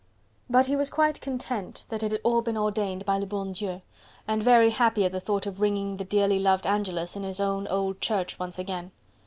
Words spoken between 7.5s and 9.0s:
old church once again.